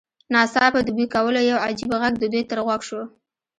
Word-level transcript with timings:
ناڅاپه 0.33 0.79
د 0.83 0.89
بوی 0.95 1.05
کولو 1.15 1.39
یو 1.51 1.57
عجیب 1.65 1.91
غږ 2.01 2.13
د 2.19 2.25
دوی 2.31 2.43
تر 2.49 2.59
غوږ 2.65 2.81
شو 2.89 3.01